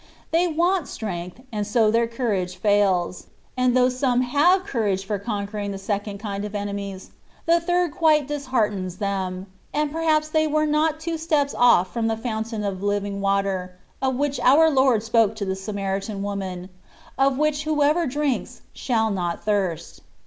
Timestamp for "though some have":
3.77-4.63